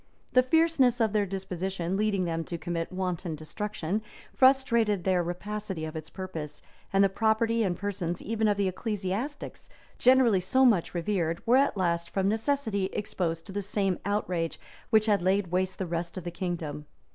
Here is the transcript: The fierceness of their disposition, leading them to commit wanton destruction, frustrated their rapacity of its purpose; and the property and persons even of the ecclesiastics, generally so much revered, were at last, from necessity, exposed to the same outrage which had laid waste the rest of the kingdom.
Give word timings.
The 0.33 0.41
fierceness 0.41 0.99
of 0.99 1.13
their 1.13 1.27
disposition, 1.27 1.95
leading 1.95 2.25
them 2.25 2.43
to 2.45 2.57
commit 2.57 2.91
wanton 2.91 3.35
destruction, 3.35 4.01
frustrated 4.33 5.03
their 5.03 5.21
rapacity 5.21 5.85
of 5.85 5.95
its 5.95 6.09
purpose; 6.09 6.63
and 6.91 7.03
the 7.03 7.07
property 7.07 7.61
and 7.61 7.77
persons 7.77 8.19
even 8.19 8.47
of 8.47 8.57
the 8.57 8.67
ecclesiastics, 8.67 9.69
generally 9.99 10.39
so 10.39 10.65
much 10.65 10.95
revered, 10.95 11.45
were 11.45 11.57
at 11.57 11.77
last, 11.77 12.09
from 12.09 12.27
necessity, 12.27 12.85
exposed 12.93 13.45
to 13.45 13.51
the 13.51 13.61
same 13.61 13.99
outrage 14.03 14.59
which 14.89 15.05
had 15.05 15.21
laid 15.21 15.51
waste 15.51 15.77
the 15.77 15.85
rest 15.85 16.17
of 16.17 16.23
the 16.23 16.31
kingdom. 16.31 16.87